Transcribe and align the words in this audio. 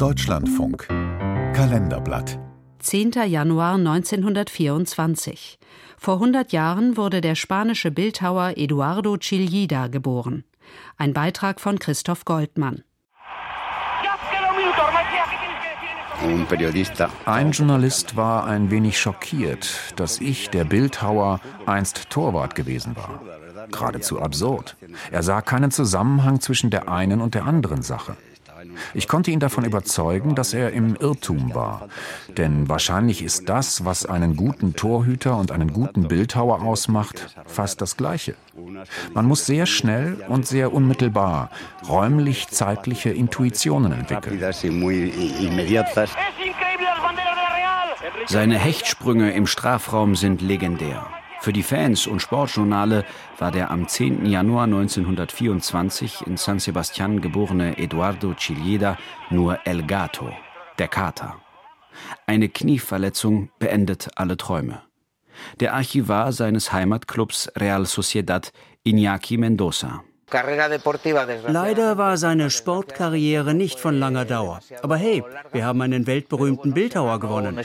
Deutschlandfunk 0.00 0.88
Kalenderblatt 1.52 2.38
10. 2.78 3.12
Januar 3.26 3.74
1924. 3.74 5.58
Vor 5.98 6.14
100 6.14 6.52
Jahren 6.52 6.96
wurde 6.96 7.20
der 7.20 7.34
spanische 7.34 7.90
Bildhauer 7.90 8.54
Eduardo 8.56 9.18
Chillida 9.18 9.88
geboren. 9.88 10.44
Ein 10.96 11.12
Beitrag 11.12 11.60
von 11.60 11.78
Christoph 11.78 12.24
Goldmann. 12.24 12.82
Ein 17.26 17.50
Journalist 17.50 18.16
war 18.16 18.46
ein 18.46 18.70
wenig 18.70 18.98
schockiert, 18.98 19.92
dass 19.96 20.18
ich, 20.18 20.48
der 20.48 20.64
Bildhauer, 20.64 21.40
einst 21.66 22.08
Torwart 22.08 22.54
gewesen 22.54 22.96
war. 22.96 23.20
Geradezu 23.70 24.22
absurd. 24.22 24.78
Er 25.10 25.22
sah 25.22 25.42
keinen 25.42 25.70
Zusammenhang 25.70 26.40
zwischen 26.40 26.70
der 26.70 26.88
einen 26.88 27.20
und 27.20 27.34
der 27.34 27.44
anderen 27.44 27.82
Sache. 27.82 28.16
Ich 28.94 29.08
konnte 29.08 29.30
ihn 29.30 29.40
davon 29.40 29.64
überzeugen, 29.64 30.34
dass 30.34 30.54
er 30.54 30.72
im 30.72 30.96
Irrtum 30.96 31.54
war. 31.54 31.88
Denn 32.36 32.68
wahrscheinlich 32.68 33.22
ist 33.22 33.48
das, 33.48 33.84
was 33.84 34.06
einen 34.06 34.36
guten 34.36 34.74
Torhüter 34.74 35.36
und 35.36 35.52
einen 35.52 35.72
guten 35.72 36.08
Bildhauer 36.08 36.62
ausmacht, 36.62 37.34
fast 37.46 37.80
das 37.80 37.96
Gleiche. 37.96 38.34
Man 39.14 39.26
muss 39.26 39.46
sehr 39.46 39.66
schnell 39.66 40.24
und 40.28 40.46
sehr 40.46 40.72
unmittelbar 40.72 41.50
räumlich-zeitliche 41.88 43.10
Intuitionen 43.10 43.92
entwickeln. 43.92 44.40
Seine 48.26 48.58
Hechtsprünge 48.58 49.32
im 49.32 49.46
Strafraum 49.46 50.14
sind 50.14 50.40
legendär. 50.40 51.06
Für 51.40 51.54
die 51.54 51.62
Fans 51.62 52.06
und 52.06 52.20
Sportjournale 52.20 53.06
war 53.38 53.50
der 53.50 53.70
am 53.70 53.88
10. 53.88 54.26
Januar 54.26 54.64
1924 54.64 56.26
in 56.26 56.36
San 56.36 56.58
Sebastian 56.58 57.22
geborene 57.22 57.78
Eduardo 57.78 58.34
Chilieda 58.34 58.98
nur 59.30 59.58
El 59.64 59.86
Gato, 59.86 60.30
der 60.78 60.88
Kater. 60.88 61.40
Eine 62.26 62.50
Knieverletzung 62.50 63.48
beendet 63.58 64.10
alle 64.16 64.36
Träume. 64.36 64.82
Der 65.60 65.72
Archivar 65.72 66.32
seines 66.32 66.74
Heimatclubs 66.74 67.50
Real 67.56 67.86
Sociedad, 67.86 68.52
Iñaki 68.84 69.38
Mendoza. 69.38 70.04
Leider 71.46 71.98
war 71.98 72.16
seine 72.16 72.50
Sportkarriere 72.50 73.54
nicht 73.54 73.80
von 73.80 73.98
langer 73.98 74.24
Dauer. 74.24 74.60
Aber 74.82 74.96
hey, 74.96 75.24
wir 75.52 75.64
haben 75.64 75.80
einen 75.80 76.06
weltberühmten 76.06 76.72
Bildhauer 76.72 77.20
gewonnen. 77.20 77.58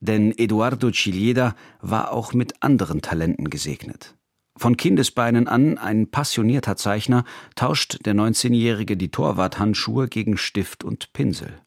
Denn 0.00 0.32
Eduardo 0.36 0.90
Chilieda 0.90 1.54
war 1.80 2.12
auch 2.12 2.32
mit 2.32 2.62
anderen 2.62 3.02
Talenten 3.02 3.50
gesegnet. 3.50 4.14
Von 4.56 4.76
Kindesbeinen 4.76 5.46
an 5.46 5.78
ein 5.78 6.10
passionierter 6.10 6.76
Zeichner, 6.76 7.24
tauscht 7.54 8.04
der 8.06 8.14
19-Jährige 8.14 8.96
die 8.96 9.10
Torwarthandschuhe 9.10 10.08
gegen 10.08 10.36
Stift 10.36 10.82
und 10.82 11.12
Pinsel. 11.12 11.60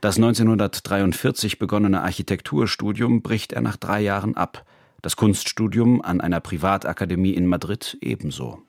Das 0.00 0.16
1943 0.16 1.58
begonnene 1.58 2.02
Architekturstudium 2.02 3.22
bricht 3.22 3.52
er 3.52 3.60
nach 3.60 3.76
drei 3.76 4.00
Jahren 4.00 4.36
ab, 4.36 4.64
das 5.02 5.14
Kunststudium 5.14 6.02
an 6.02 6.20
einer 6.20 6.40
Privatakademie 6.40 7.34
in 7.34 7.46
Madrid 7.46 7.96
ebenso. 8.00 8.65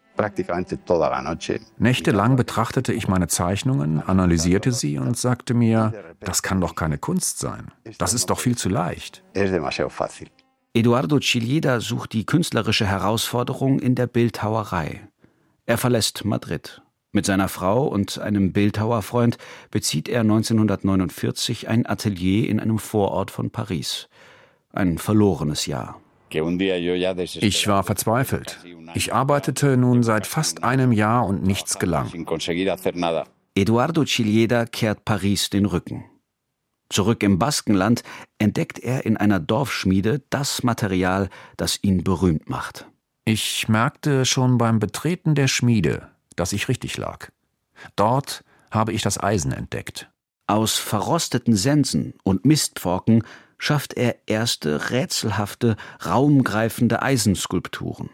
Nächtelang 1.78 2.36
betrachtete 2.36 2.94
ich 2.94 3.08
meine 3.08 3.28
Zeichnungen, 3.28 4.02
analysierte 4.02 4.72
sie 4.72 4.98
und 4.98 5.18
sagte 5.18 5.54
mir, 5.54 5.94
das 6.20 6.42
kann 6.42 6.60
doch 6.62 6.76
keine 6.76 6.98
Kunst 6.98 7.40
sein. 7.40 7.72
Das 7.98 8.14
ist 8.14 8.30
doch 8.30 8.40
viel 8.40 8.58
zu 8.58 8.70
leicht. 8.70 9.24
Eduardo 10.74 11.20
Chillida 11.20 11.80
sucht 11.80 12.14
die 12.14 12.26
künstlerische 12.26 12.86
Herausforderung 12.86 13.80
in 13.80 13.96
der 13.96 14.08
Bildhauerei. 14.08 15.08
Er 15.66 15.78
verlässt 15.78 16.24
Madrid. 16.24 16.82
Mit 17.12 17.26
seiner 17.26 17.48
Frau 17.48 17.88
und 17.88 18.20
einem 18.20 18.54
Bildhauerfreund 18.54 19.38
bezieht 19.72 20.08
er 20.08 20.22
1949 20.22 21.68
ein 21.68 21.86
Atelier 21.88 22.48
in 22.48 22.60
einem 22.60 22.78
Vorort 22.80 23.32
von 23.32 23.50
Paris. 23.50 24.08
Ein 24.72 24.98
verlorenes 24.98 25.66
Jahr. 25.66 26.00
Ich 26.30 27.68
war 27.68 27.84
verzweifelt. 27.84 28.60
Ich 28.98 29.14
arbeitete 29.14 29.78
nun 29.78 30.02
seit 30.02 30.26
fast 30.26 30.64
einem 30.64 30.92
Jahr 30.92 31.28
und 31.28 31.44
nichts 31.44 31.78
gelang. 31.78 32.12
Eduardo 33.54 34.04
Chilieda 34.06 34.66
kehrt 34.66 35.06
Paris 35.06 35.52
den 35.52 35.68
Rücken. 35.68 36.06
Zurück 36.90 37.22
im 37.22 37.38
Baskenland 37.38 38.02
entdeckt 38.40 38.80
er 38.80 39.06
in 39.06 39.16
einer 39.16 39.40
Dorfschmiede 39.40 40.24
das 40.32 40.64
Material, 40.64 41.30
das 41.58 41.78
ihn 41.84 42.04
berühmt 42.04 42.50
macht. 42.50 42.88
Ich 43.24 43.70
merkte 43.70 44.26
schon 44.26 44.58
beim 44.58 44.80
Betreten 44.80 45.36
der 45.36 45.48
Schmiede, 45.48 46.08
dass 46.36 46.52
ich 46.52 46.68
richtig 46.68 46.98
lag. 46.98 47.30
Dort 47.96 48.44
habe 48.72 48.94
ich 48.94 49.04
das 49.04 49.22
Eisen 49.22 49.52
entdeckt. 49.52 50.10
Aus 50.48 50.80
verrosteten 50.80 51.56
Sensen 51.56 52.16
und 52.24 52.46
Mistpforken 52.46 53.22
schafft 53.60 53.94
er 53.94 54.16
erste 54.26 54.90
rätselhafte, 54.90 55.76
raumgreifende 56.04 57.04
Eisenskulpturen. 57.04 58.10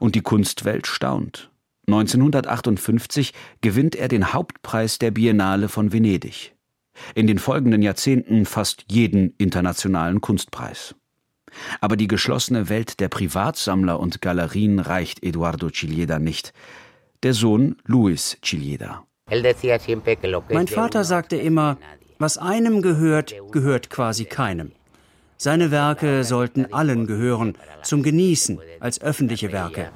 Und 0.00 0.14
die 0.14 0.22
Kunstwelt 0.22 0.86
staunt. 0.86 1.50
1958 1.86 3.32
gewinnt 3.60 3.94
er 3.94 4.08
den 4.08 4.32
Hauptpreis 4.32 4.98
der 4.98 5.10
Biennale 5.10 5.68
von 5.68 5.92
Venedig. 5.92 6.54
In 7.14 7.26
den 7.26 7.38
folgenden 7.38 7.82
Jahrzehnten 7.82 8.46
fast 8.46 8.84
jeden 8.90 9.34
internationalen 9.36 10.20
Kunstpreis. 10.20 10.94
Aber 11.80 11.96
die 11.96 12.08
geschlossene 12.08 12.68
Welt 12.68 13.00
der 13.00 13.08
Privatsammler 13.08 14.00
und 14.00 14.20
Galerien 14.20 14.78
reicht 14.78 15.22
Eduardo 15.22 15.70
Chilieda 15.70 16.18
nicht. 16.18 16.52
Der 17.22 17.34
Sohn 17.34 17.76
Luis 17.84 18.38
Chilieda. 18.42 19.04
Mein 20.50 20.68
Vater 20.68 21.04
sagte 21.04 21.36
immer, 21.36 21.78
was 22.18 22.38
einem 22.38 22.82
gehört, 22.82 23.34
gehört 23.50 23.90
quasi 23.90 24.24
keinem. 24.24 24.72
Seine 25.44 25.70
Werke 25.70 26.24
sollten 26.24 26.72
allen 26.72 27.06
gehören, 27.06 27.52
zum 27.82 28.02
Genießen 28.02 28.58
als 28.80 29.02
öffentliche 29.02 29.52
Werke. 29.52 29.90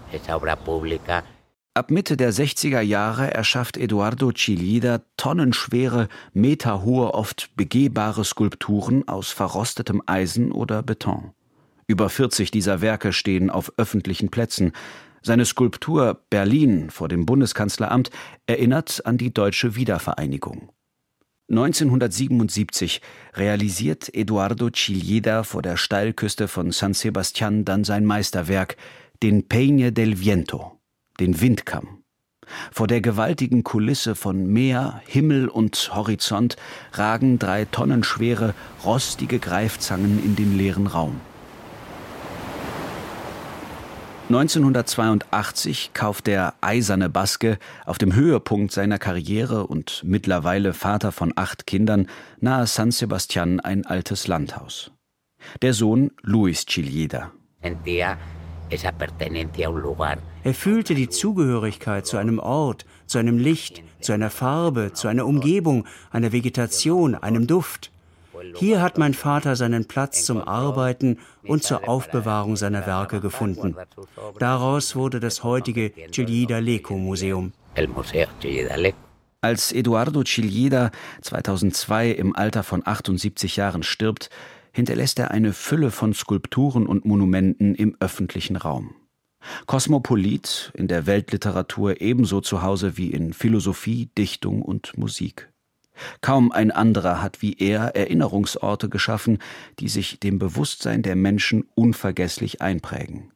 Ab 1.72 1.90
Mitte 1.90 2.18
der 2.18 2.34
60er 2.34 2.82
Jahre 2.82 3.32
erschafft 3.32 3.78
Eduardo 3.78 4.30
Chilida 4.32 5.00
tonnenschwere, 5.16 6.08
meterhohe, 6.34 7.14
oft 7.14 7.56
begehbare 7.56 8.26
Skulpturen 8.26 9.08
aus 9.08 9.30
verrostetem 9.30 10.02
Eisen 10.04 10.52
oder 10.52 10.82
Beton. 10.82 11.30
Über 11.86 12.10
40 12.10 12.50
dieser 12.50 12.82
Werke 12.82 13.14
stehen 13.14 13.48
auf 13.48 13.72
öffentlichen 13.78 14.28
Plätzen. 14.28 14.72
Seine 15.22 15.46
Skulptur 15.46 16.20
Berlin 16.28 16.90
vor 16.90 17.08
dem 17.08 17.24
Bundeskanzleramt 17.24 18.10
erinnert 18.46 19.06
an 19.06 19.16
die 19.16 19.32
deutsche 19.32 19.76
Wiedervereinigung. 19.76 20.68
1977 21.50 23.00
realisiert 23.32 24.14
Eduardo 24.14 24.68
Chilieda 24.68 25.44
vor 25.44 25.62
der 25.62 25.78
Steilküste 25.78 26.46
von 26.46 26.72
San 26.72 26.92
Sebastian 26.92 27.64
dann 27.64 27.84
sein 27.84 28.04
Meisterwerk, 28.04 28.76
den 29.22 29.48
Peine 29.48 29.90
del 29.90 30.20
Viento, 30.20 30.78
den 31.18 31.40
Windkamm. 31.40 32.02
Vor 32.70 32.86
der 32.86 33.00
gewaltigen 33.00 33.64
Kulisse 33.64 34.14
von 34.14 34.46
Meer, 34.46 35.00
Himmel 35.06 35.48
und 35.48 35.90
Horizont 35.94 36.56
ragen 36.92 37.38
drei 37.38 37.64
tonnenschwere, 37.64 38.54
rostige 38.84 39.38
Greifzangen 39.38 40.22
in 40.22 40.36
den 40.36 40.56
leeren 40.56 40.86
Raum. 40.86 41.18
1982 44.28 45.92
kauft 45.94 46.26
der 46.26 46.52
eiserne 46.60 47.08
Baske 47.08 47.58
auf 47.86 47.96
dem 47.96 48.14
Höhepunkt 48.14 48.72
seiner 48.72 48.98
Karriere 48.98 49.66
und 49.66 50.02
mittlerweile 50.04 50.74
Vater 50.74 51.12
von 51.12 51.32
acht 51.34 51.66
Kindern 51.66 52.08
nahe 52.38 52.66
San 52.66 52.90
Sebastian 52.90 53.58
ein 53.58 53.86
altes 53.86 54.26
Landhaus. 54.26 54.90
Der 55.62 55.72
Sohn 55.72 56.10
Luis 56.20 56.66
Chilieda. 56.66 57.32
Er 60.44 60.54
fühlte 60.54 60.94
die 60.94 61.08
Zugehörigkeit 61.08 62.06
zu 62.06 62.18
einem 62.18 62.38
Ort, 62.38 62.84
zu 63.06 63.16
einem 63.16 63.38
Licht, 63.38 63.82
zu 64.02 64.12
einer 64.12 64.28
Farbe, 64.28 64.92
zu 64.92 65.08
einer 65.08 65.24
Umgebung, 65.24 65.86
einer 66.10 66.32
Vegetation, 66.32 67.14
einem 67.14 67.46
Duft. 67.46 67.92
Hier 68.56 68.80
hat 68.80 68.98
mein 68.98 69.14
Vater 69.14 69.56
seinen 69.56 69.86
Platz 69.86 70.24
zum 70.24 70.40
Arbeiten 70.40 71.18
und 71.42 71.62
zur 71.62 71.88
Aufbewahrung 71.88 72.56
seiner 72.56 72.86
Werke 72.86 73.20
gefunden. 73.20 73.76
Daraus 74.38 74.96
wurde 74.96 75.20
das 75.20 75.44
heutige 75.44 75.92
Chillida 76.10 76.58
Leco 76.58 76.96
Museum. 76.96 77.52
Als 79.40 79.72
Eduardo 79.72 80.24
Chillida 80.24 80.90
2002 81.22 82.10
im 82.10 82.34
Alter 82.34 82.62
von 82.64 82.84
78 82.84 83.56
Jahren 83.56 83.82
stirbt, 83.82 84.30
hinterlässt 84.72 85.18
er 85.18 85.30
eine 85.30 85.52
Fülle 85.52 85.90
von 85.90 86.12
Skulpturen 86.12 86.86
und 86.86 87.04
Monumenten 87.04 87.74
im 87.74 87.96
öffentlichen 88.00 88.56
Raum. 88.56 88.94
Kosmopolit, 89.66 90.72
in 90.74 90.88
der 90.88 91.06
Weltliteratur 91.06 92.00
ebenso 92.00 92.40
zu 92.40 92.62
Hause 92.62 92.96
wie 92.96 93.10
in 93.10 93.32
Philosophie, 93.32 94.10
Dichtung 94.18 94.62
und 94.62 94.98
Musik. 94.98 95.50
Kaum 96.20 96.52
ein 96.52 96.70
anderer 96.70 97.22
hat 97.22 97.42
wie 97.42 97.56
er 97.58 97.96
Erinnerungsorte 97.96 98.88
geschaffen, 98.88 99.38
die 99.78 99.88
sich 99.88 100.20
dem 100.20 100.38
Bewusstsein 100.38 101.02
der 101.02 101.16
Menschen 101.16 101.68
unvergesslich 101.74 102.60
einprägen. 102.60 103.32